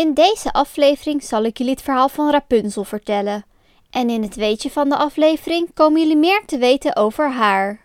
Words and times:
In 0.00 0.14
deze 0.14 0.52
aflevering 0.52 1.22
zal 1.22 1.44
ik 1.44 1.58
jullie 1.58 1.72
het 1.72 1.82
verhaal 1.82 2.08
van 2.08 2.30
Rapunzel 2.30 2.84
vertellen. 2.84 3.44
En 3.90 4.10
in 4.10 4.22
het 4.22 4.34
weetje 4.34 4.70
van 4.70 4.88
de 4.88 4.96
aflevering 4.96 5.74
komen 5.74 6.00
jullie 6.00 6.16
meer 6.16 6.42
te 6.46 6.58
weten 6.58 6.96
over 6.96 7.30
haar. 7.30 7.80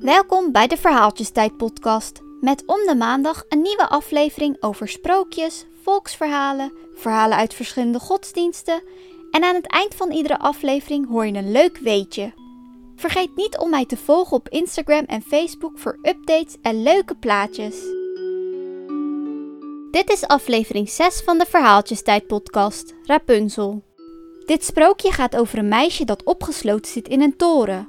Welkom 0.00 0.52
bij 0.52 0.66
de 0.66 0.76
Verhaaltjestijd 0.76 1.56
podcast. 1.56 2.20
Met 2.40 2.62
om 2.66 2.86
de 2.86 2.94
maandag 2.98 3.44
een 3.48 3.62
nieuwe 3.62 3.88
aflevering 3.88 4.62
over 4.62 4.88
sprookjes, 4.88 5.66
volksverhalen, 5.82 6.72
verhalen 6.94 7.36
uit 7.36 7.54
verschillende 7.54 8.00
godsdiensten. 8.00 8.82
En 9.30 9.44
aan 9.44 9.54
het 9.54 9.66
eind 9.66 9.94
van 9.94 10.10
iedere 10.10 10.38
aflevering 10.38 11.08
hoor 11.08 11.26
je 11.26 11.34
een 11.34 11.52
leuk 11.52 11.78
weetje. 11.78 12.32
Vergeet 12.96 13.36
niet 13.36 13.58
om 13.58 13.70
mij 13.70 13.86
te 13.86 13.96
volgen 13.96 14.36
op 14.36 14.48
Instagram 14.48 15.04
en 15.04 15.22
Facebook 15.22 15.78
voor 15.78 15.98
updates 16.02 16.56
en 16.62 16.82
leuke 16.82 17.14
plaatjes. 17.14 17.76
Dit 19.90 20.10
is 20.10 20.26
aflevering 20.26 20.88
6 20.88 21.20
van 21.20 21.38
de 21.38 21.46
Verhaaltjestijd 21.46 22.26
podcast, 22.26 22.94
Rapunzel. 23.02 23.82
Dit 24.46 24.64
sprookje 24.64 25.12
gaat 25.12 25.36
over 25.36 25.58
een 25.58 25.68
meisje 25.68 26.04
dat 26.04 26.22
opgesloten 26.22 26.92
zit 26.92 27.08
in 27.08 27.20
een 27.20 27.36
toren. 27.36 27.88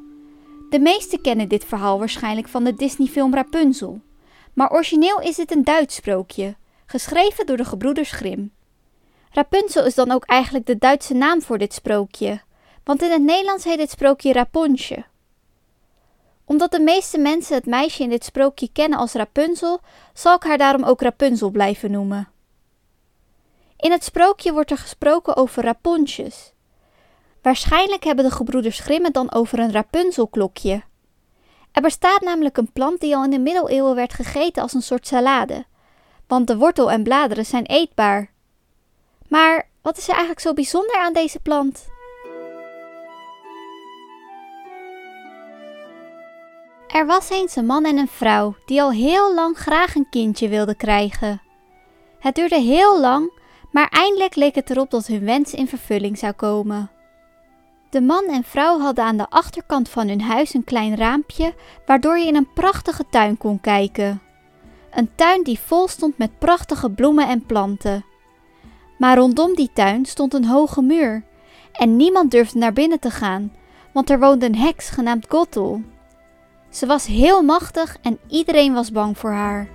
De 0.70 0.80
meesten 0.80 1.22
kennen 1.22 1.48
dit 1.48 1.66
verhaal 1.66 2.00
waarschijnlijk 2.00 2.48
van 2.48 2.64
de 2.64 2.74
Disney-film 2.74 3.34
Rapunzel. 3.34 4.02
Maar 4.54 4.72
origineel 4.72 5.22
is 5.22 5.38
het 5.38 5.52
een 5.52 5.64
Duits 5.64 5.96
sprookje, 5.96 6.56
geschreven 6.86 7.46
door 7.46 7.58
de 7.58 7.66
gebroeders 7.66 8.12
Grimm. 8.12 8.52
Rapunzel 9.32 9.86
is 9.86 9.96
dan 9.96 10.12
ook 10.12 10.26
eigenlijk 10.26 10.66
de 10.66 10.78
Duitse 10.78 11.14
naam 11.14 11.42
voor 11.42 11.58
dit 11.58 11.74
sprookje, 11.74 12.42
want 12.84 13.02
in 13.02 13.12
het 13.12 13.24
Nederlands 13.24 13.64
heet 13.64 13.78
dit 13.78 13.90
sprookje 13.90 14.34
Rapunzel. 14.34 15.04
Omdat 16.50 16.72
de 16.72 16.80
meeste 16.80 17.18
mensen 17.18 17.56
het 17.56 17.66
meisje 17.66 18.04
in 18.04 18.10
dit 18.10 18.24
sprookje 18.24 18.70
kennen 18.72 19.00
als 19.00 19.14
Rapunzel, 19.14 19.80
zal 20.14 20.36
ik 20.36 20.44
haar 20.44 20.58
daarom 20.58 20.84
ook 20.84 21.02
Rapunzel 21.02 21.50
blijven 21.50 21.92
noemen. 21.92 22.28
In 23.78 23.92
het 23.92 24.04
sprookje 24.04 24.54
wordt 24.54 24.72
er 24.72 24.78
gesproken 24.78 25.36
over 25.36 25.64
Rapuntjes. 25.64 26.54
Waarschijnlijk 27.42 28.04
hebben 28.04 28.26
de 28.26 28.32
gebroeders 28.32 28.80
Grimm 28.80 29.04
het 29.04 29.14
dan 29.14 29.32
over 29.32 29.60
een 29.60 29.72
Rapunzelklokje. 29.72 30.84
Er 31.72 31.82
bestaat 31.82 32.22
namelijk 32.22 32.58
een 32.58 32.72
plant 32.72 33.00
die 33.00 33.16
al 33.16 33.24
in 33.24 33.30
de 33.30 33.40
middeleeuwen 33.40 33.96
werd 33.96 34.14
gegeten 34.14 34.62
als 34.62 34.74
een 34.74 34.82
soort 34.82 35.08
salade, 35.08 35.66
want 36.28 36.48
de 36.48 36.58
wortel 36.58 36.92
en 36.92 37.04
bladeren 37.04 37.46
zijn 37.46 37.66
eetbaar. 37.66 38.32
Maar 39.28 39.70
wat 39.82 39.98
is 39.98 40.04
er 40.04 40.10
eigenlijk 40.10 40.40
zo 40.40 40.54
bijzonder 40.54 40.98
aan 40.98 41.14
deze 41.14 41.40
plant? 41.40 41.88
Er 46.94 47.06
was 47.06 47.30
eens 47.30 47.56
een 47.56 47.66
man 47.66 47.86
en 47.86 47.98
een 47.98 48.08
vrouw 48.08 48.56
die 48.66 48.82
al 48.82 48.92
heel 48.92 49.34
lang 49.34 49.58
graag 49.58 49.96
een 49.96 50.10
kindje 50.10 50.48
wilden 50.48 50.78
krijgen. 50.78 51.42
Het 52.20 52.36
duurde 52.36 52.60
heel 52.60 53.00
lang, 53.00 53.32
maar 53.72 53.88
eindelijk 53.88 54.36
leek 54.36 54.56
het 54.56 54.70
erop 54.70 54.92
dat 54.92 55.08
hun 55.08 55.26
wens 55.26 55.54
in 55.54 55.68
vervulling 55.68 56.18
zou 56.18 56.34
komen. 56.34 56.92
De 57.90 58.02
man 58.02 58.26
en 58.26 58.44
vrouw 58.44 58.80
hadden 58.80 59.06
aan 59.06 59.18
de 59.18 59.30
achterkant 59.30 59.90
van 59.90 60.08
hun 60.08 60.22
huis 60.22 60.54
een 60.54 60.64
klein 60.64 60.96
raampje 60.96 61.54
waardoor 61.86 62.18
je 62.18 62.28
in 62.28 62.36
een 62.36 62.54
prachtige 62.54 63.06
tuin 63.10 63.38
kon 63.38 63.62
kijken. 63.62 64.22
Een 64.92 65.10
tuin 65.16 65.44
die 65.44 65.60
vol 65.60 65.88
stond 65.88 66.18
met 66.18 66.40
prachtige 66.40 66.90
bloemen 66.90 67.28
en 67.28 67.46
planten. 67.46 68.06
Maar 68.98 69.18
rondom 69.18 69.56
die 69.56 69.70
tuin 69.74 70.06
stond 70.06 70.34
een 70.34 70.46
hoge 70.46 70.82
muur 70.82 71.24
en 71.72 71.96
niemand 71.96 72.32
durfde 72.32 72.60
naar 72.60 72.74
binnen 72.74 73.00
te 73.00 73.12
gaan, 73.12 73.54
want 73.94 74.10
er 74.10 74.20
woonde 74.20 74.46
een 74.46 74.56
heks 74.56 74.90
genaamd 74.90 75.26
Gottel. 75.30 75.82
Ze 76.70 76.86
was 76.86 77.06
heel 77.06 77.42
machtig 77.42 77.98
en 78.02 78.20
iedereen 78.28 78.74
was 78.74 78.92
bang 78.92 79.18
voor 79.18 79.32
haar. 79.32 79.68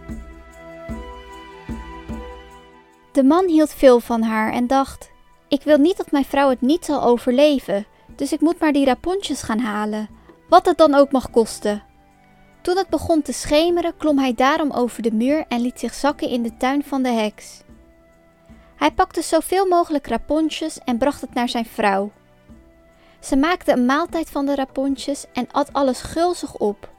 De 3.13 3.25
man 3.25 3.49
hield 3.49 3.73
veel 3.73 4.01
van 4.01 4.23
haar 4.23 4.53
en 4.53 4.67
dacht: 4.67 5.11
Ik 5.49 5.63
wil 5.63 5.79
niet 5.79 5.97
dat 5.97 6.11
mijn 6.11 6.25
vrouw 6.25 6.49
het 6.49 6.61
niet 6.61 6.85
zal 6.85 7.03
overleven, 7.03 7.87
dus 8.17 8.33
ik 8.33 8.41
moet 8.41 8.61
maar 8.61 8.73
die 8.73 8.85
rapontjes 8.85 9.43
gaan 9.43 9.59
halen, 9.59 10.09
wat 10.49 10.67
het 10.67 10.79
dan 10.79 10.95
ook 10.95 11.13
mag 11.13 11.31
kosten. 11.31 11.83
Toen 12.63 12.77
het 12.77 12.89
begon 12.89 13.23
te 13.23 13.33
schemeren, 13.33 13.97
klom 13.97 14.19
hij 14.19 14.35
daarom 14.35 14.71
over 14.71 15.03
de 15.03 15.13
muur 15.13 15.45
en 15.49 15.61
liet 15.61 15.81
zich 15.81 15.95
zakken 15.95 16.29
in 16.29 16.43
de 16.43 16.57
tuin 16.57 16.85
van 16.85 17.03
de 17.03 17.09
heks. 17.09 17.63
Hij 18.77 18.91
pakte 18.91 19.23
zoveel 19.23 19.67
mogelijk 19.67 20.07
rapontjes 20.07 20.79
en 20.79 20.99
bracht 20.99 21.21
het 21.21 21.35
naar 21.35 21.49
zijn 21.49 21.67
vrouw. 21.67 22.11
Ze 23.25 23.37
maakte 23.37 23.73
een 23.73 23.87
maaltijd 23.87 24.31
van 24.31 24.47
de 24.47 24.55
rapontjes 24.55 25.25
en 25.33 25.49
at 25.51 25.73
alles 25.73 26.01
gulzig 26.01 26.57
op. 26.57 26.91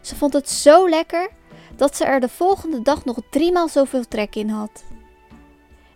Ze 0.00 0.16
vond 0.16 0.32
het 0.32 0.50
zo 0.50 0.88
lekker 0.88 1.30
dat 1.76 1.96
ze 1.96 2.04
er 2.04 2.20
de 2.20 2.28
volgende 2.28 2.82
dag 2.82 3.04
nog 3.04 3.18
driemaal 3.30 3.68
zoveel 3.68 4.08
trek 4.08 4.34
in 4.34 4.48
had. 4.48 4.84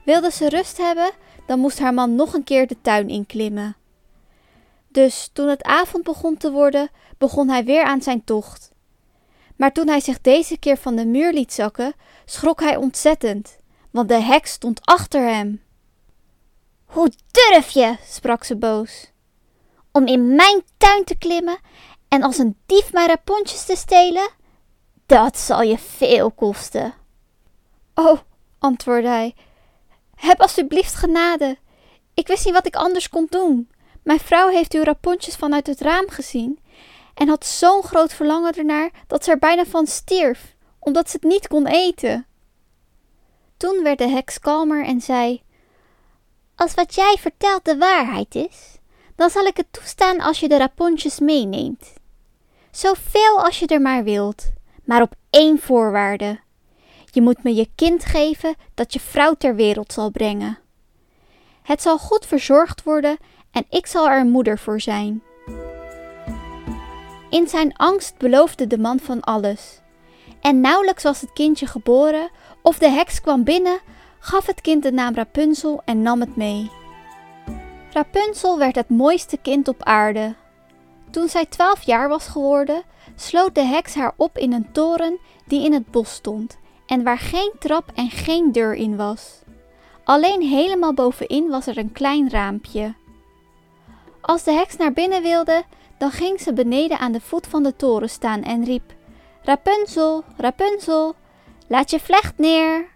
Wilde 0.04 0.30
ze 0.30 0.48
rust 0.48 0.76
hebben, 0.76 1.10
dan 1.46 1.58
moest 1.58 1.78
haar 1.78 1.94
man 1.94 2.14
nog 2.14 2.34
een 2.34 2.44
keer 2.44 2.66
de 2.66 2.76
tuin 2.82 3.08
inklimmen. 3.08 3.76
Dus 4.88 5.30
toen 5.32 5.48
het 5.48 5.62
avond 5.62 6.04
begon 6.04 6.36
te 6.36 6.50
worden, 6.50 6.90
begon 7.18 7.48
hij 7.48 7.64
weer 7.64 7.84
aan 7.84 8.02
zijn 8.02 8.24
tocht. 8.24 8.70
Maar 9.56 9.72
toen 9.72 9.88
hij 9.88 10.00
zich 10.00 10.20
deze 10.20 10.58
keer 10.58 10.76
van 10.76 10.96
de 10.96 11.06
muur 11.06 11.32
liet 11.32 11.52
zakken, 11.52 11.92
schrok 12.24 12.60
hij 12.60 12.76
ontzettend, 12.76 13.58
want 13.90 14.08
de 14.08 14.20
heks 14.20 14.52
stond 14.52 14.80
achter 14.84 15.22
hem. 15.22 15.62
Hoe 16.84 17.10
durf 17.30 17.70
je, 17.70 17.96
sprak 18.04 18.44
ze 18.44 18.56
boos, 18.56 19.09
om 19.92 20.06
in 20.06 20.34
mijn 20.34 20.62
tuin 20.76 21.04
te 21.04 21.18
klimmen 21.18 21.58
en 22.08 22.22
als 22.22 22.38
een 22.38 22.56
dief 22.66 22.92
mijn 22.92 23.08
rapontjes 23.08 23.64
te 23.64 23.76
stelen? 23.76 24.30
Dat 25.06 25.38
zal 25.38 25.62
je 25.62 25.78
veel 25.78 26.30
kosten. 26.30 26.94
Oh, 27.94 28.18
antwoordde 28.58 29.08
hij, 29.08 29.34
heb 30.14 30.40
alsjeblieft 30.40 30.94
genade. 30.94 31.58
Ik 32.14 32.26
wist 32.26 32.44
niet 32.44 32.54
wat 32.54 32.66
ik 32.66 32.76
anders 32.76 33.08
kon 33.08 33.26
doen. 33.30 33.70
Mijn 34.02 34.20
vrouw 34.20 34.48
heeft 34.48 34.74
uw 34.74 34.82
rapontjes 34.82 35.36
vanuit 35.36 35.66
het 35.66 35.80
raam 35.80 36.08
gezien 36.08 36.58
en 37.14 37.28
had 37.28 37.46
zo'n 37.46 37.82
groot 37.82 38.12
verlangen 38.12 38.54
ernaar 38.54 38.90
dat 39.06 39.24
ze 39.24 39.30
er 39.30 39.38
bijna 39.38 39.64
van 39.64 39.86
stierf, 39.86 40.56
omdat 40.78 41.10
ze 41.10 41.16
het 41.20 41.30
niet 41.30 41.48
kon 41.48 41.66
eten. 41.66 42.26
Toen 43.56 43.82
werd 43.82 43.98
de 43.98 44.08
heks 44.08 44.38
kalmer 44.38 44.84
en 44.84 45.00
zei: 45.00 45.42
Als 46.54 46.74
wat 46.74 46.94
jij 46.94 47.16
vertelt 47.18 47.64
de 47.64 47.76
waarheid 47.76 48.34
is, 48.34 48.78
dan 49.20 49.30
zal 49.30 49.44
ik 49.44 49.56
het 49.56 49.66
toestaan 49.70 50.20
als 50.20 50.40
je 50.40 50.48
de 50.48 50.56
rapontjes 50.56 51.18
meeneemt. 51.18 51.92
Zoveel 52.70 53.44
als 53.44 53.58
je 53.58 53.66
er 53.66 53.80
maar 53.80 54.04
wilt, 54.04 54.52
maar 54.84 55.02
op 55.02 55.14
één 55.30 55.58
voorwaarde. 55.58 56.40
Je 57.10 57.22
moet 57.22 57.42
me 57.42 57.54
je 57.54 57.68
kind 57.74 58.04
geven 58.04 58.54
dat 58.74 58.92
je 58.92 59.00
vrouw 59.00 59.34
ter 59.34 59.54
wereld 59.54 59.92
zal 59.92 60.10
brengen. 60.10 60.58
Het 61.62 61.82
zal 61.82 61.98
goed 61.98 62.26
verzorgd 62.26 62.82
worden 62.82 63.16
en 63.50 63.64
ik 63.68 63.86
zal 63.86 64.08
er 64.08 64.24
moeder 64.24 64.58
voor 64.58 64.80
zijn. 64.80 65.22
In 67.30 67.48
zijn 67.48 67.76
angst 67.76 68.18
beloofde 68.18 68.66
de 68.66 68.78
man 68.78 68.98
van 68.98 69.20
alles. 69.20 69.80
En 70.40 70.60
nauwelijks 70.60 71.02
was 71.02 71.20
het 71.20 71.32
kindje 71.32 71.66
geboren 71.66 72.30
of 72.62 72.78
de 72.78 72.88
heks 72.88 73.20
kwam 73.20 73.44
binnen, 73.44 73.80
gaf 74.18 74.46
het 74.46 74.60
kind 74.60 74.82
de 74.82 74.92
naam 74.92 75.14
Rapunzel 75.14 75.82
en 75.84 76.02
nam 76.02 76.20
het 76.20 76.36
mee. 76.36 76.79
Rapunzel 77.92 78.58
werd 78.58 78.74
het 78.74 78.88
mooiste 78.88 79.36
kind 79.36 79.68
op 79.68 79.82
aarde. 79.82 80.34
Toen 81.10 81.28
zij 81.28 81.46
twaalf 81.46 81.82
jaar 81.82 82.08
was 82.08 82.26
geworden, 82.26 82.82
sloot 83.16 83.54
de 83.54 83.64
heks 83.64 83.94
haar 83.94 84.12
op 84.16 84.38
in 84.38 84.52
een 84.52 84.72
toren 84.72 85.18
die 85.46 85.64
in 85.64 85.72
het 85.72 85.90
bos 85.90 86.12
stond 86.12 86.58
en 86.86 87.02
waar 87.02 87.18
geen 87.18 87.52
trap 87.58 87.90
en 87.94 88.10
geen 88.10 88.52
deur 88.52 88.74
in 88.74 88.96
was. 88.96 89.42
Alleen 90.04 90.42
helemaal 90.42 90.94
bovenin 90.94 91.48
was 91.48 91.66
er 91.66 91.78
een 91.78 91.92
klein 91.92 92.30
raampje. 92.30 92.94
Als 94.20 94.42
de 94.42 94.52
heks 94.52 94.76
naar 94.76 94.92
binnen 94.92 95.22
wilde, 95.22 95.62
dan 95.98 96.10
ging 96.10 96.40
ze 96.40 96.52
beneden 96.52 96.98
aan 96.98 97.12
de 97.12 97.20
voet 97.20 97.46
van 97.46 97.62
de 97.62 97.76
toren 97.76 98.10
staan 98.10 98.42
en 98.42 98.64
riep: 98.64 98.94
Rapunzel, 99.42 100.24
Rapunzel, 100.36 101.14
laat 101.66 101.90
je 101.90 102.00
vlecht 102.00 102.38
neer. 102.38 102.88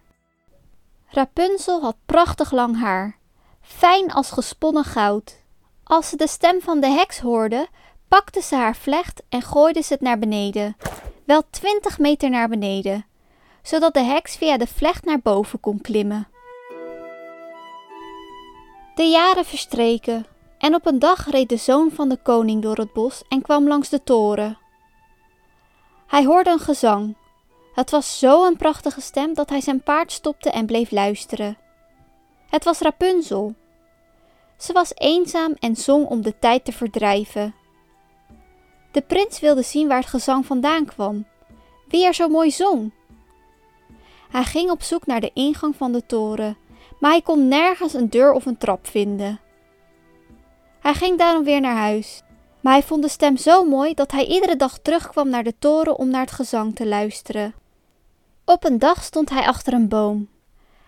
Rapunzel 1.06 1.80
had 1.80 1.96
prachtig 2.06 2.52
lang 2.52 2.80
haar, 2.80 3.18
fijn 3.64 4.12
als 4.12 4.30
gesponnen 4.30 4.84
goud. 4.84 5.42
Als 5.84 6.08
ze 6.08 6.16
de 6.16 6.28
stem 6.28 6.60
van 6.60 6.80
de 6.80 6.88
heks 6.88 7.18
hoorde, 7.18 7.68
pakte 8.08 8.40
ze 8.40 8.54
haar 8.56 8.76
vlecht 8.76 9.22
en 9.28 9.42
gooide 9.42 9.82
ze 9.82 9.92
het 9.92 10.02
naar 10.02 10.18
beneden, 10.18 10.76
wel 11.24 11.42
twintig 11.50 11.98
meter 11.98 12.30
naar 12.30 12.48
beneden, 12.48 13.06
zodat 13.62 13.94
de 13.94 14.02
heks 14.02 14.36
via 14.36 14.56
de 14.56 14.66
vlecht 14.66 15.04
naar 15.04 15.20
boven 15.20 15.60
kon 15.60 15.80
klimmen. 15.80 16.28
De 18.94 19.02
jaren 19.02 19.44
verstreken 19.44 20.26
en 20.58 20.74
op 20.74 20.86
een 20.86 20.98
dag 20.98 21.30
reed 21.30 21.48
de 21.48 21.56
zoon 21.56 21.90
van 21.90 22.08
de 22.08 22.18
koning 22.22 22.62
door 22.62 22.76
het 22.76 22.92
bos 22.92 23.22
en 23.28 23.42
kwam 23.42 23.68
langs 23.68 23.88
de 23.88 24.02
toren. 24.02 24.58
Hij 26.06 26.24
hoorde 26.24 26.50
een 26.50 26.58
gezang. 26.58 27.16
Het 27.74 27.90
was 27.90 28.18
zo'n 28.18 28.56
prachtige 28.56 29.00
stem 29.00 29.34
dat 29.34 29.48
hij 29.48 29.60
zijn 29.60 29.82
paard 29.82 30.12
stopte 30.12 30.50
en 30.50 30.66
bleef 30.66 30.90
luisteren. 30.90 31.58
Het 32.54 32.64
was 32.64 32.78
Rapunzel. 32.78 33.54
Ze 34.58 34.72
was 34.72 34.92
eenzaam 34.94 35.54
en 35.58 35.76
zong 35.76 36.06
om 36.06 36.22
de 36.22 36.38
tijd 36.38 36.64
te 36.64 36.72
verdrijven. 36.72 37.54
De 38.92 39.02
prins 39.02 39.40
wilde 39.40 39.62
zien 39.62 39.88
waar 39.88 39.98
het 39.98 40.06
gezang 40.06 40.46
vandaan 40.46 40.84
kwam, 40.84 41.26
wie 41.88 42.06
er 42.06 42.14
zo 42.14 42.28
mooi 42.28 42.50
zong. 42.50 42.92
Hij 44.30 44.44
ging 44.44 44.70
op 44.70 44.82
zoek 44.82 45.06
naar 45.06 45.20
de 45.20 45.30
ingang 45.32 45.76
van 45.76 45.92
de 45.92 46.06
toren, 46.06 46.56
maar 47.00 47.10
hij 47.10 47.22
kon 47.22 47.48
nergens 47.48 47.92
een 47.92 48.10
deur 48.10 48.32
of 48.32 48.46
een 48.46 48.58
trap 48.58 48.86
vinden. 48.86 49.40
Hij 50.80 50.94
ging 50.94 51.18
daarom 51.18 51.44
weer 51.44 51.60
naar 51.60 51.76
huis, 51.76 52.22
maar 52.60 52.72
hij 52.72 52.82
vond 52.82 53.02
de 53.02 53.08
stem 53.08 53.36
zo 53.36 53.64
mooi 53.64 53.94
dat 53.94 54.10
hij 54.10 54.26
iedere 54.26 54.56
dag 54.56 54.78
terugkwam 54.78 55.28
naar 55.28 55.44
de 55.44 55.54
toren 55.58 55.96
om 55.96 56.08
naar 56.10 56.20
het 56.20 56.32
gezang 56.32 56.74
te 56.74 56.86
luisteren. 56.86 57.54
Op 58.44 58.64
een 58.64 58.78
dag 58.78 59.02
stond 59.02 59.30
hij 59.30 59.46
achter 59.46 59.72
een 59.72 59.88
boom. 59.88 60.32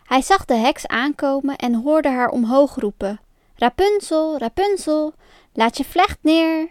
Hij 0.06 0.22
zag 0.22 0.44
de 0.44 0.54
heks 0.54 0.86
aankomen 0.86 1.56
en 1.56 1.74
hoorde 1.74 2.08
haar 2.08 2.28
omhoog 2.28 2.74
roepen: 2.74 3.20
Rapunzel, 3.54 4.38
Rapunzel, 4.38 5.14
laat 5.52 5.76
je 5.76 5.84
vlecht 5.84 6.18
neer. 6.20 6.68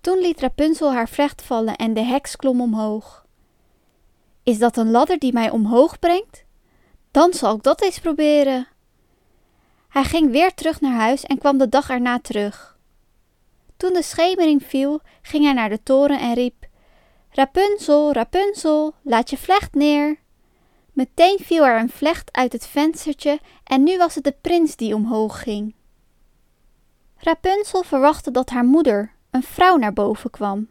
Toen 0.00 0.18
liet 0.18 0.40
Rapunzel 0.40 0.92
haar 0.92 1.08
vlecht 1.08 1.42
vallen 1.42 1.76
en 1.76 1.94
de 1.94 2.02
heks 2.02 2.36
klom 2.36 2.60
omhoog. 2.60 3.26
Is 4.42 4.58
dat 4.58 4.76
een 4.76 4.90
ladder 4.90 5.18
die 5.18 5.32
mij 5.32 5.50
omhoog 5.50 5.98
brengt? 5.98 6.44
Dan 7.10 7.32
zal 7.32 7.56
ik 7.56 7.62
dat 7.62 7.82
eens 7.82 7.98
proberen. 7.98 8.66
Hij 9.88 10.04
ging 10.04 10.30
weer 10.30 10.54
terug 10.54 10.80
naar 10.80 11.00
huis 11.00 11.24
en 11.24 11.38
kwam 11.38 11.58
de 11.58 11.68
dag 11.68 11.90
erna 11.90 12.18
terug. 12.18 12.78
Toen 13.76 13.92
de 13.92 14.02
schemering 14.02 14.64
viel, 14.64 15.00
ging 15.22 15.44
hij 15.44 15.52
naar 15.52 15.68
de 15.68 15.82
toren 15.82 16.20
en 16.20 16.34
riep: 16.34 16.66
Rapunzel, 17.30 18.12
Rapunzel, 18.12 18.94
laat 19.02 19.30
je 19.30 19.36
vlecht 19.36 19.74
neer. 19.74 20.18
Meteen 20.92 21.38
viel 21.38 21.64
er 21.64 21.80
een 21.80 21.90
vlecht 21.90 22.32
uit 22.32 22.52
het 22.52 22.66
venstertje 22.66 23.40
en 23.64 23.82
nu 23.82 23.98
was 23.98 24.14
het 24.14 24.24
de 24.24 24.34
prins 24.40 24.76
die 24.76 24.94
omhoog 24.94 25.42
ging. 25.42 25.74
Rapunzel 27.16 27.82
verwachtte 27.82 28.30
dat 28.30 28.50
haar 28.50 28.64
moeder, 28.64 29.12
een 29.30 29.42
vrouw, 29.42 29.76
naar 29.76 29.92
boven 29.92 30.30
kwam. 30.30 30.68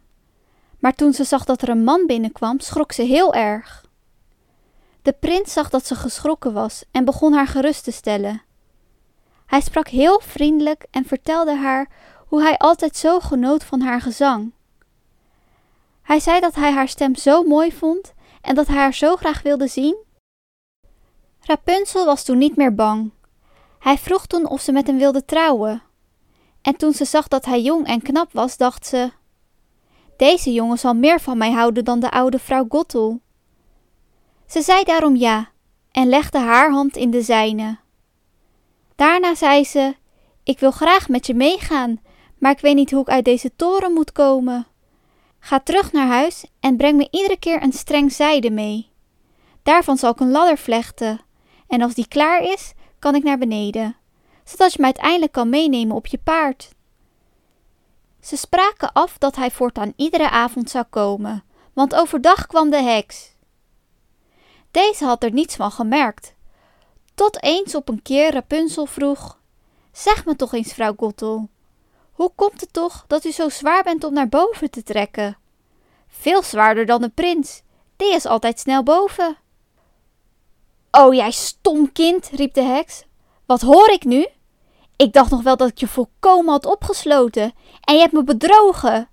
Maar 0.80 0.96
toen 0.96 1.14
ze 1.14 1.24
zag 1.24 1.46
dat 1.46 1.62
er 1.62 1.70
een 1.70 1.84
man 1.84 2.06
binnenkwam, 2.06 2.60
schrok 2.60 2.92
ze 2.92 3.02
heel 3.02 3.34
erg. 3.34 3.86
De 5.02 5.14
prins 5.20 5.54
zag 5.54 5.70
dat 5.70 5.86
ze 5.86 5.96
geschrokken 5.96 6.54
was 6.54 6.84
en 6.92 7.06
begon 7.06 7.34
haar 7.34 7.48
gerust 7.48 7.84
te 7.84 7.92
stellen. 7.92 8.42
Hij 9.46 9.62
sprak 9.62 9.88
heel 9.88 10.20
vriendelijk 10.24 10.86
en 10.92 11.06
vertelde 11.06 11.56
haar 11.56 11.90
hoe 12.28 12.42
hij 12.42 12.58
altijd 12.58 12.96
zo 12.96 13.20
genoot 13.20 13.64
van 13.64 13.82
haar 13.82 14.02
gezang. 14.02 14.52
Hij 16.02 16.20
zei 16.20 16.40
dat 16.40 16.56
hij 16.56 16.72
haar 16.72 16.88
stem 16.88 17.16
zo 17.16 17.44
mooi 17.44 17.72
vond 17.72 18.14
en 18.42 18.56
dat 18.56 18.68
hij 18.68 18.78
haar 18.78 18.94
zo 18.94 19.16
graag 19.16 19.42
wilde 19.42 19.68
zien. 19.68 19.98
Rapunzel 21.50 22.06
was 22.06 22.24
toen 22.24 22.38
niet 22.38 22.56
meer 22.56 22.76
bang. 22.76 23.12
Hij 23.80 23.98
vroeg 23.98 24.26
toen 24.26 24.50
of 24.50 24.62
ze 24.62 24.72
met 24.72 24.88
hem 24.88 24.98
wilde 24.98 25.26
trouwen. 25.26 25.82
En 26.62 26.76
toen 26.76 26.94
ze 26.94 27.06
zag 27.06 27.28
dat 27.28 27.46
hij 27.46 27.62
jong 27.62 27.86
en 27.88 28.02
knap 28.02 28.34
was, 28.34 28.58
dacht 28.58 28.86
ze: 28.86 29.12
Deze 30.18 30.54
jongen 30.54 30.78
zal 30.78 30.94
meer 30.94 31.20
van 31.20 31.38
mij 31.38 31.52
houden 31.52 31.86
dan 31.86 32.00
de 32.00 32.12
oude 32.12 32.40
vrouw 32.40 32.66
Gottel. 32.70 33.22
Ze 34.48 34.62
zei 34.62 34.84
daarom 34.84 35.16
ja 35.16 35.50
en 35.92 36.08
legde 36.08 36.38
haar 36.38 36.72
hand 36.72 36.96
in 36.96 37.12
de 37.12 37.22
zijne. 37.22 37.78
Daarna 38.96 39.36
zei 39.36 39.64
ze: 39.64 39.96
Ik 40.44 40.60
wil 40.60 40.72
graag 40.72 41.08
met 41.08 41.28
je 41.28 41.34
meegaan, 41.34 42.02
maar 42.38 42.52
ik 42.52 42.60
weet 42.60 42.76
niet 42.76 42.92
hoe 42.92 43.02
ik 43.02 43.10
uit 43.10 43.26
deze 43.26 43.56
toren 43.56 43.94
moet 43.94 44.12
komen. 44.12 44.68
Ga 45.40 45.60
terug 45.60 45.92
naar 45.92 46.08
huis 46.08 46.46
en 46.60 46.78
breng 46.78 46.98
me 46.98 47.08
iedere 47.12 47.40
keer 47.40 47.64
een 47.64 47.74
streng 47.74 48.12
zijde 48.12 48.52
mee. 48.52 48.92
Daarvan 49.64 49.98
zal 49.98 50.12
ik 50.12 50.20
een 50.20 50.32
ladder 50.32 50.58
vlechten, 50.58 51.28
en 51.70 51.82
als 51.82 51.94
die 51.94 52.08
klaar 52.08 52.44
is, 52.44 52.74
kan 53.00 53.16
ik 53.16 53.24
naar 53.24 53.38
beneden, 53.38 53.96
zodat 54.44 54.74
je 54.74 54.80
me 54.80 54.86
uiteindelijk 54.86 55.32
kan 55.32 55.50
meenemen 55.50 55.96
op 55.96 56.08
je 56.08 56.18
paard. 56.18 56.70
Ze 58.22 58.38
spraken 58.38 58.94
af 58.94 59.18
dat 59.18 59.36
hij 59.36 59.52
voortaan 59.52 59.94
iedere 59.96 60.30
avond 60.30 60.70
zou 60.70 60.86
komen, 60.90 61.44
want 61.74 61.96
overdag 61.96 62.48
kwam 62.48 62.70
de 62.70 62.82
heks. 62.82 63.36
Deze 64.72 65.06
had 65.06 65.24
er 65.24 65.32
niets 65.32 65.56
van 65.56 65.72
gemerkt, 65.72 66.34
tot 67.16 67.44
eens 67.44 67.76
op 67.76 67.90
een 67.90 68.02
keer 68.02 68.32
Rapunzel 68.32 68.86
vroeg: 68.86 69.40
Zeg 69.92 70.26
me 70.26 70.36
toch 70.36 70.54
eens, 70.54 70.74
vrouw 70.74 70.94
Gottel, 70.98 71.50
hoe 72.12 72.32
komt 72.36 72.62
het 72.62 72.74
toch 72.74 73.06
dat 73.08 73.26
u 73.26 73.32
zo 73.32 73.50
zwaar 73.50 73.84
bent 73.84 74.04
om 74.04 74.14
naar 74.14 74.30
boven 74.30 74.70
te 74.70 74.84
trekken? 74.84 75.38
Veel 76.08 76.44
zwaarder 76.44 76.86
dan 76.86 77.02
de 77.02 77.10
prins, 77.10 77.62
die 77.96 78.14
is 78.14 78.26
altijd 78.26 78.60
snel 78.60 78.84
boven. 78.84 79.38
O, 80.92 81.14
jij 81.14 81.32
stom 81.32 81.92
kind, 81.92 82.30
riep 82.34 82.54
de 82.54 82.62
heks. 82.62 83.06
Wat 83.46 83.62
hoor 83.62 83.90
ik 83.90 84.04
nu? 84.04 84.28
Ik 84.96 85.14
dacht 85.14 85.32
nog 85.32 85.42
wel 85.44 85.58
dat 85.58 85.70
ik 85.70 85.78
je 85.78 85.88
volkomen 85.88 86.52
had 86.52 86.66
opgesloten 86.66 87.54
en 87.82 87.96
je 87.96 88.02
hebt 88.02 88.14
me 88.14 88.24
bedrogen. 88.24 89.10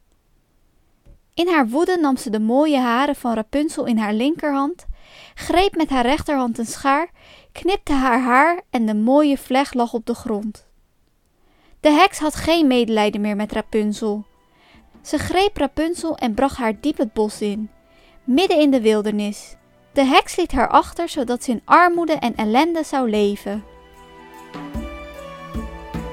In 1.35 1.49
haar 1.49 1.69
woede 1.69 1.97
nam 2.01 2.17
ze 2.17 2.31
de 2.31 2.41
mooie 2.41 2.79
haren 2.79 3.17
van 3.17 3.35
Rapunzel 3.35 3.85
in 3.85 3.99
haar 3.99 4.13
linkerhand, 4.13 4.87
greep 5.35 5.77
met 5.77 5.91
haar 5.91 6.07
rechterhand 6.07 6.59
een 6.59 6.67
schaar, 6.67 7.11
knipte 7.53 7.93
haar 7.93 8.21
haar 8.21 8.63
en 8.71 8.87
de 8.87 8.95
mooie 8.95 9.39
vlecht 9.39 9.75
lag 9.75 9.93
op 9.93 10.07
de 10.07 10.15
grond. 10.15 10.67
De 11.81 11.91
heks 11.91 12.19
had 12.19 12.35
geen 12.35 12.67
medelijden 12.67 13.21
meer 13.21 13.37
met 13.37 13.53
Rapunzel. 13.53 14.25
Ze 15.03 15.19
greep 15.19 15.57
Rapunzel 15.57 16.17
en 16.17 16.35
bracht 16.35 16.57
haar 16.57 16.81
diep 16.81 16.97
het 16.99 17.13
bos 17.13 17.41
in, 17.41 17.71
midden 18.25 18.61
in 18.61 18.71
de 18.71 18.81
wildernis. 18.81 19.57
De 19.97 20.05
heks 20.05 20.37
liet 20.37 20.53
haar 20.53 20.69
achter 20.69 21.09
zodat 21.09 21.45
ze 21.45 21.51
in 21.51 21.63
armoede 21.65 22.13
en 22.13 22.35
ellende 22.35 22.85
zou 22.85 23.11
leven. 23.11 23.65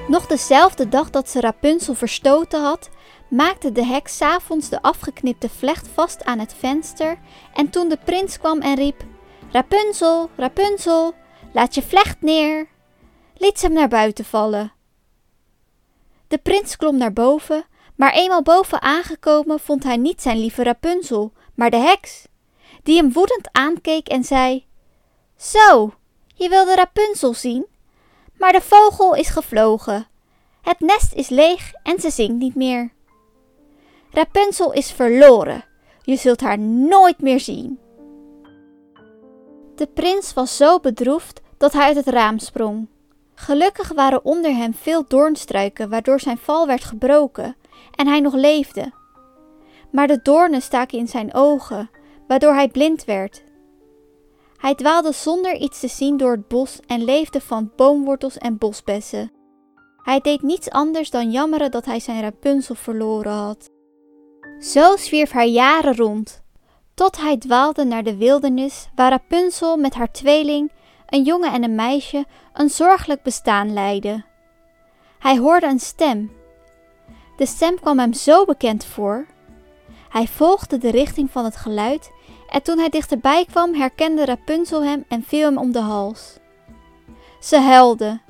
Nog 0.08 0.26
dezelfde 0.26 0.88
dag 0.88 1.10
dat 1.10 1.30
ze 1.30 1.40
Rapunzel 1.40 1.94
verstoten 1.94 2.62
had, 2.62 2.90
maakte 3.28 3.72
de 3.72 3.84
heks 3.84 4.20
avonds 4.20 4.68
de 4.68 4.82
afgeknipte 4.82 5.48
vlecht 5.48 5.88
vast 5.88 6.24
aan 6.24 6.38
het 6.38 6.54
venster 6.58 7.18
en 7.54 7.70
toen 7.70 7.88
de 7.88 7.98
prins 8.04 8.38
kwam 8.38 8.60
en 8.60 8.74
riep: 8.74 9.04
Rapunzel, 9.50 10.30
Rapunzel, 10.36 11.14
laat 11.52 11.74
je 11.74 11.82
vlecht 11.82 12.20
neer, 12.20 12.68
liet 13.36 13.58
ze 13.58 13.66
hem 13.66 13.74
naar 13.74 13.88
buiten 13.88 14.24
vallen. 14.24 14.72
De 16.28 16.38
prins 16.38 16.76
klom 16.76 16.96
naar 16.96 17.12
boven, 17.12 17.64
maar 17.96 18.12
eenmaal 18.12 18.42
boven 18.42 18.82
aangekomen 18.82 19.60
vond 19.60 19.84
hij 19.84 19.96
niet 19.96 20.22
zijn 20.22 20.38
lieve 20.38 20.62
Rapunzel, 20.62 21.32
maar 21.54 21.70
de 21.70 21.76
heks, 21.76 22.26
die 22.84 22.96
hem 22.96 23.12
woedend 23.12 23.48
aankeek 23.52 24.08
en 24.08 24.24
zei: 24.24 24.66
Zo, 25.36 25.94
je 26.34 26.48
wilde 26.48 26.74
Rapunzel 26.74 27.34
zien, 27.34 27.66
maar 28.38 28.52
de 28.52 28.60
vogel 28.60 29.14
is 29.14 29.28
gevlogen. 29.28 30.06
Het 30.62 30.80
nest 30.80 31.12
is 31.12 31.28
leeg 31.28 31.72
en 31.82 32.00
ze 32.00 32.10
zingt 32.10 32.38
niet 32.38 32.54
meer. 32.54 32.92
Rapunzel 34.10 34.72
is 34.72 34.92
verloren. 34.92 35.64
Je 36.02 36.16
zult 36.16 36.40
haar 36.40 36.58
nooit 36.58 37.20
meer 37.20 37.40
zien. 37.40 37.78
De 39.74 39.86
prins 39.86 40.32
was 40.34 40.56
zo 40.56 40.80
bedroefd 40.80 41.40
dat 41.58 41.72
hij 41.72 41.82
uit 41.82 41.96
het 41.96 42.08
raam 42.08 42.38
sprong. 42.38 42.88
Gelukkig 43.34 43.92
waren 43.92 44.24
onder 44.24 44.54
hem 44.54 44.74
veel 44.74 45.04
doornstruiken, 45.08 45.88
waardoor 45.88 46.20
zijn 46.20 46.38
val 46.38 46.66
werd 46.66 46.84
gebroken 46.84 47.56
en 47.94 48.06
hij 48.06 48.20
nog 48.20 48.34
leefde. 48.34 48.92
Maar 49.90 50.06
de 50.06 50.20
doornen 50.22 50.62
staken 50.62 50.98
in 50.98 51.08
zijn 51.08 51.34
ogen, 51.34 51.90
waardoor 52.34 52.54
hij 52.54 52.68
blind 52.68 53.04
werd. 53.04 53.42
Hij 54.56 54.74
dwaalde 54.74 55.12
zonder 55.12 55.56
iets 55.56 55.80
te 55.80 55.88
zien 55.88 56.16
door 56.16 56.30
het 56.30 56.48
bos 56.48 56.80
en 56.86 57.04
leefde 57.04 57.40
van 57.40 57.72
boomwortels 57.76 58.38
en 58.38 58.58
bosbessen. 58.58 59.32
Hij 59.96 60.20
deed 60.20 60.42
niets 60.42 60.70
anders 60.70 61.10
dan 61.10 61.30
jammeren 61.30 61.70
dat 61.70 61.84
hij 61.84 62.00
zijn 62.00 62.20
Rapunzel 62.20 62.74
verloren 62.74 63.32
had. 63.32 63.70
Zo 64.60 64.96
zwierf 64.96 65.30
hij 65.30 65.50
jaren 65.50 65.96
rond, 65.96 66.42
tot 66.94 67.16
hij 67.16 67.36
dwaalde 67.36 67.84
naar 67.84 68.02
de 68.02 68.16
wildernis 68.16 68.88
waar 68.94 69.10
Rapunzel 69.10 69.76
met 69.76 69.94
haar 69.94 70.12
tweeling, 70.12 70.72
een 71.06 71.22
jongen 71.22 71.52
en 71.52 71.62
een 71.62 71.74
meisje, 71.74 72.24
een 72.52 72.70
zorgelijk 72.70 73.22
bestaan 73.22 73.72
leidde. 73.72 74.24
Hij 75.18 75.38
hoorde 75.38 75.66
een 75.66 75.80
stem. 75.80 76.32
De 77.36 77.46
stem 77.46 77.80
kwam 77.80 77.98
hem 77.98 78.12
zo 78.12 78.44
bekend 78.44 78.84
voor. 78.84 79.26
Hij 80.14 80.26
volgde 80.26 80.78
de 80.78 80.90
richting 80.90 81.30
van 81.30 81.44
het 81.44 81.56
geluid 81.56 82.10
en 82.48 82.62
toen 82.62 82.78
hij 82.78 82.88
dichterbij 82.88 83.44
kwam 83.50 83.74
herkende 83.74 84.24
Rapunzel 84.24 84.84
hem 84.84 85.04
en 85.08 85.24
viel 85.26 85.48
hem 85.48 85.58
om 85.58 85.72
de 85.72 85.80
hals. 85.80 86.38
Ze 87.40 87.58
huilde. 87.58 88.20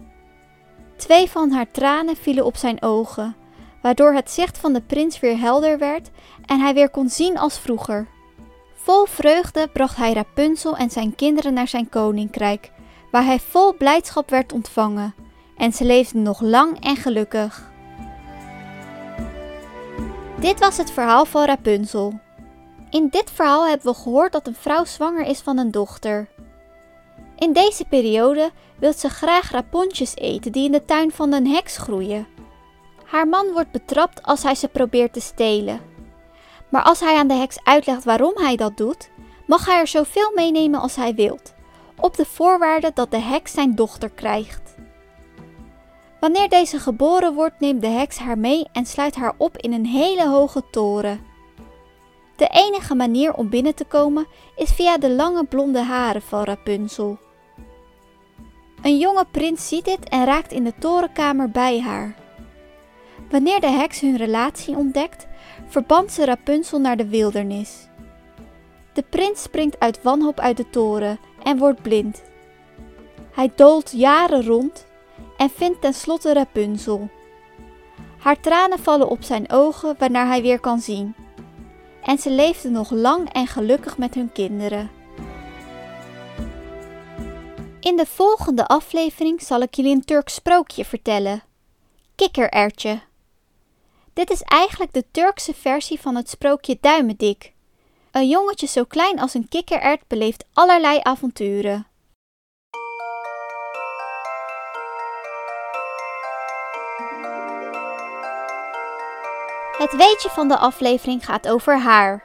Twee 0.96 1.30
van 1.30 1.50
haar 1.50 1.70
tranen 1.70 2.16
vielen 2.16 2.44
op 2.44 2.56
zijn 2.56 2.82
ogen, 2.82 3.36
waardoor 3.82 4.12
het 4.12 4.30
zicht 4.30 4.58
van 4.58 4.72
de 4.72 4.80
prins 4.80 5.20
weer 5.20 5.38
helder 5.38 5.78
werd 5.78 6.10
en 6.46 6.60
hij 6.60 6.74
weer 6.74 6.90
kon 6.90 7.08
zien 7.08 7.38
als 7.38 7.58
vroeger. 7.58 8.06
Vol 8.74 9.04
vreugde 9.04 9.68
bracht 9.72 9.96
hij 9.96 10.12
Rapunzel 10.12 10.76
en 10.76 10.90
zijn 10.90 11.14
kinderen 11.14 11.54
naar 11.54 11.68
zijn 11.68 11.88
koninkrijk, 11.88 12.70
waar 13.10 13.24
hij 13.24 13.38
vol 13.38 13.74
blijdschap 13.74 14.30
werd 14.30 14.52
ontvangen, 14.52 15.14
en 15.56 15.72
ze 15.72 15.84
leefden 15.84 16.22
nog 16.22 16.40
lang 16.40 16.84
en 16.84 16.96
gelukkig. 16.96 17.72
Dit 20.44 20.58
was 20.58 20.76
het 20.76 20.90
verhaal 20.90 21.24
van 21.24 21.44
Rapunzel. 21.44 22.20
In 22.90 23.08
dit 23.08 23.30
verhaal 23.30 23.66
hebben 23.66 23.86
we 23.86 23.94
gehoord 23.94 24.32
dat 24.32 24.46
een 24.46 24.54
vrouw 24.54 24.84
zwanger 24.84 25.26
is 25.26 25.40
van 25.40 25.58
een 25.58 25.70
dochter. 25.70 26.28
In 27.36 27.52
deze 27.52 27.84
periode 27.84 28.50
wil 28.78 28.92
ze 28.92 29.08
graag 29.08 29.50
rapontjes 29.50 30.16
eten 30.16 30.52
die 30.52 30.64
in 30.64 30.72
de 30.72 30.84
tuin 30.84 31.12
van 31.12 31.32
een 31.32 31.46
heks 31.46 31.76
groeien. 31.76 32.26
Haar 33.04 33.28
man 33.28 33.52
wordt 33.52 33.70
betrapt 33.70 34.22
als 34.22 34.42
hij 34.42 34.54
ze 34.54 34.68
probeert 34.68 35.12
te 35.12 35.20
stelen. 35.20 35.80
Maar 36.68 36.82
als 36.82 37.00
hij 37.00 37.16
aan 37.16 37.28
de 37.28 37.34
heks 37.34 37.58
uitlegt 37.62 38.04
waarom 38.04 38.32
hij 38.34 38.56
dat 38.56 38.76
doet, 38.76 39.10
mag 39.46 39.66
hij 39.66 39.78
er 39.78 39.86
zoveel 39.86 40.32
meenemen 40.34 40.80
als 40.80 40.96
hij 40.96 41.14
wilt, 41.14 41.54
op 42.00 42.16
de 42.16 42.24
voorwaarde 42.24 42.90
dat 42.94 43.10
de 43.10 43.20
heks 43.20 43.52
zijn 43.52 43.74
dochter 43.74 44.10
krijgt. 44.10 44.73
Wanneer 46.24 46.48
deze 46.48 46.78
geboren 46.78 47.34
wordt, 47.34 47.60
neemt 47.60 47.80
de 47.80 47.86
heks 47.86 48.18
haar 48.18 48.38
mee 48.38 48.66
en 48.72 48.86
sluit 48.86 49.14
haar 49.14 49.34
op 49.36 49.56
in 49.56 49.72
een 49.72 49.86
hele 49.86 50.28
hoge 50.28 50.62
toren. 50.70 51.20
De 52.36 52.46
enige 52.46 52.94
manier 52.94 53.34
om 53.34 53.48
binnen 53.48 53.74
te 53.74 53.84
komen 53.84 54.26
is 54.56 54.70
via 54.70 54.98
de 54.98 55.10
lange 55.10 55.44
blonde 55.44 55.82
haren 55.82 56.22
van 56.22 56.42
Rapunzel. 56.42 57.18
Een 58.82 58.98
jonge 58.98 59.24
prins 59.30 59.68
ziet 59.68 59.84
dit 59.84 60.08
en 60.08 60.24
raakt 60.24 60.52
in 60.52 60.64
de 60.64 60.72
torenkamer 60.78 61.50
bij 61.50 61.80
haar. 61.80 62.14
Wanneer 63.30 63.60
de 63.60 63.70
heks 63.70 64.00
hun 64.00 64.16
relatie 64.16 64.76
ontdekt, 64.76 65.26
verbant 65.66 66.12
ze 66.12 66.24
Rapunzel 66.24 66.78
naar 66.78 66.96
de 66.96 67.08
wildernis. 67.08 67.88
De 68.92 69.04
prins 69.10 69.42
springt 69.42 69.80
uit 69.80 70.02
wanhoop 70.02 70.40
uit 70.40 70.56
de 70.56 70.70
toren 70.70 71.18
en 71.42 71.58
wordt 71.58 71.82
blind. 71.82 72.22
Hij 73.30 73.52
doolt 73.54 73.90
jaren 73.90 74.44
rond 74.46 74.86
en 75.36 75.50
vindt 75.50 75.80
tenslotte 75.80 76.32
Rapunzel. 76.32 77.08
Haar 78.18 78.40
tranen 78.40 78.78
vallen 78.78 79.08
op 79.08 79.22
zijn 79.22 79.50
ogen 79.50 79.94
waarna 79.98 80.26
hij 80.26 80.42
weer 80.42 80.60
kan 80.60 80.80
zien. 80.80 81.14
En 82.02 82.18
ze 82.18 82.30
leefden 82.30 82.72
nog 82.72 82.90
lang 82.90 83.32
en 83.32 83.46
gelukkig 83.46 83.98
met 83.98 84.14
hun 84.14 84.32
kinderen. 84.32 84.90
In 87.80 87.96
de 87.96 88.06
volgende 88.06 88.66
aflevering 88.66 89.42
zal 89.42 89.60
ik 89.60 89.74
jullie 89.74 89.94
een 89.94 90.04
Turks 90.04 90.34
sprookje 90.34 90.84
vertellen. 90.84 91.42
Kikkerertje. 92.14 93.00
Dit 94.12 94.30
is 94.30 94.42
eigenlijk 94.42 94.92
de 94.92 95.04
Turkse 95.10 95.54
versie 95.54 96.00
van 96.00 96.14
het 96.14 96.28
sprookje 96.28 96.78
Duimendik. 96.80 97.52
Een 98.10 98.28
jongetje 98.28 98.66
zo 98.66 98.84
klein 98.84 99.20
als 99.20 99.34
een 99.34 99.48
kikkerert 99.48 100.06
beleeft 100.06 100.44
allerlei 100.52 100.98
avonturen. 101.02 101.86
Het 109.78 109.96
weetje 109.96 110.30
van 110.30 110.48
de 110.48 110.56
aflevering 110.56 111.24
gaat 111.24 111.48
over 111.48 111.78
haar. 111.78 112.24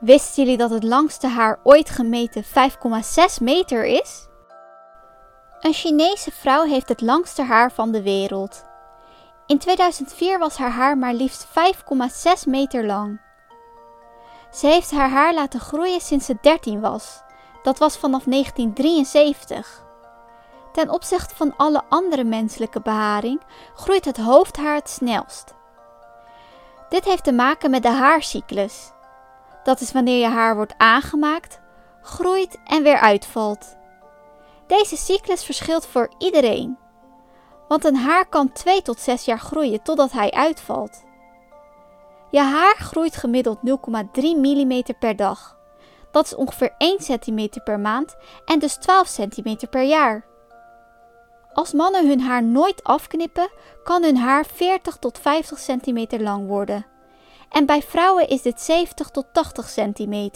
Wisten 0.00 0.42
jullie 0.42 0.58
dat 0.58 0.70
het 0.70 0.82
langste 0.82 1.26
haar 1.26 1.60
ooit 1.62 1.90
gemeten 1.90 2.44
5,6 2.44 2.50
meter 3.40 3.84
is? 3.84 4.28
Een 5.60 5.72
Chinese 5.72 6.30
vrouw 6.30 6.64
heeft 6.64 6.88
het 6.88 7.00
langste 7.00 7.42
haar 7.42 7.72
van 7.72 7.92
de 7.92 8.02
wereld. 8.02 8.64
In 9.46 9.58
2004 9.58 10.38
was 10.38 10.56
haar 10.56 10.70
haar 10.70 10.98
maar 10.98 11.14
liefst 11.14 11.46
5,6 11.46 11.52
meter 12.46 12.86
lang. 12.86 13.20
Ze 14.50 14.66
heeft 14.66 14.90
haar 14.90 15.10
haar 15.10 15.34
laten 15.34 15.60
groeien 15.60 16.00
sinds 16.00 16.26
ze 16.26 16.36
13 16.40 16.80
was. 16.80 17.22
Dat 17.62 17.78
was 17.78 17.96
vanaf 17.96 18.24
1973. 18.24 19.84
Ten 20.72 20.90
opzichte 20.90 21.34
van 21.34 21.56
alle 21.56 21.82
andere 21.88 22.24
menselijke 22.24 22.80
beharing 22.80 23.40
groeit 23.74 24.04
het 24.04 24.16
hoofdhaar 24.16 24.74
het 24.74 24.90
snelst. 24.90 25.54
Dit 26.92 27.04
heeft 27.04 27.24
te 27.24 27.32
maken 27.32 27.70
met 27.70 27.82
de 27.82 27.88
haarcyclus. 27.88 28.92
Dat 29.64 29.80
is 29.80 29.92
wanneer 29.92 30.18
je 30.18 30.26
haar 30.26 30.56
wordt 30.56 30.74
aangemaakt, 30.76 31.60
groeit 32.02 32.58
en 32.64 32.82
weer 32.82 32.98
uitvalt. 32.98 33.76
Deze 34.66 34.96
cyclus 34.96 35.44
verschilt 35.44 35.86
voor 35.86 36.12
iedereen. 36.18 36.78
Want 37.68 37.84
een 37.84 37.96
haar 37.96 38.28
kan 38.28 38.52
2 38.52 38.82
tot 38.82 39.00
6 39.00 39.24
jaar 39.24 39.38
groeien 39.38 39.82
totdat 39.82 40.12
hij 40.12 40.30
uitvalt. 40.30 41.02
Je 42.30 42.40
haar 42.40 42.76
groeit 42.76 43.16
gemiddeld 43.16 43.58
0,3 43.58 44.22
mm 44.22 44.82
per 44.98 45.16
dag. 45.16 45.56
Dat 46.10 46.24
is 46.24 46.34
ongeveer 46.34 46.74
1 46.78 46.98
cm 46.98 47.48
per 47.64 47.80
maand 47.80 48.16
en 48.44 48.58
dus 48.58 48.74
12 48.74 49.10
cm 49.14 49.56
per 49.70 49.82
jaar. 49.82 50.24
Als 51.52 51.72
mannen 51.72 52.08
hun 52.08 52.20
haar 52.20 52.42
nooit 52.42 52.84
afknippen, 52.84 53.50
kan 53.84 54.02
hun 54.02 54.16
haar 54.16 54.46
40 54.46 54.96
tot 54.96 55.18
50 55.18 55.58
cm 55.60 56.22
lang 56.22 56.46
worden. 56.46 56.86
En 57.50 57.66
bij 57.66 57.82
vrouwen 57.82 58.28
is 58.28 58.42
dit 58.42 58.60
70 58.60 59.10
tot 59.10 59.26
80 59.32 59.72
cm. 59.72 60.30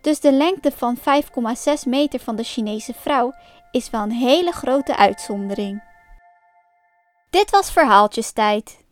Dus 0.00 0.20
de 0.20 0.32
lengte 0.32 0.72
van 0.72 0.96
5,6 0.98 1.02
meter 1.86 2.20
van 2.20 2.36
de 2.36 2.44
Chinese 2.44 2.94
vrouw 2.94 3.32
is 3.70 3.90
wel 3.90 4.02
een 4.02 4.10
hele 4.10 4.52
grote 4.52 4.96
uitzondering. 4.96 5.82
Dit 7.30 7.50
was 7.50 7.72
Verhaaltjestijd. 7.72 8.84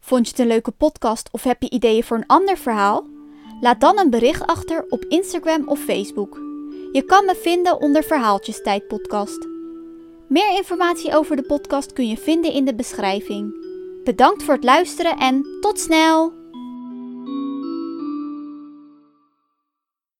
Vond 0.00 0.24
je 0.24 0.30
het 0.30 0.40
een 0.40 0.46
leuke 0.46 0.70
podcast 0.70 1.28
of 1.32 1.42
heb 1.42 1.62
je 1.62 1.70
ideeën 1.70 2.04
voor 2.04 2.16
een 2.16 2.26
ander 2.26 2.58
verhaal? 2.58 3.06
Laat 3.60 3.80
dan 3.80 3.98
een 3.98 4.10
bericht 4.10 4.46
achter 4.46 4.84
op 4.88 5.04
Instagram 5.04 5.68
of 5.68 5.80
Facebook. 5.80 6.34
Je 6.92 7.02
kan 7.06 7.24
me 7.24 7.34
vinden 7.34 7.80
onder 7.80 8.02
Verhaaltjestijd 8.02 8.88
podcast. 8.88 9.55
Meer 10.28 10.56
informatie 10.56 11.16
over 11.16 11.36
de 11.36 11.42
podcast 11.42 11.92
kun 11.92 12.08
je 12.08 12.16
vinden 12.16 12.52
in 12.52 12.64
de 12.64 12.74
beschrijving. 12.74 13.54
Bedankt 14.04 14.42
voor 14.42 14.54
het 14.54 14.64
luisteren 14.64 15.16
en 15.16 15.46
tot 15.60 15.80
snel! 15.80 16.35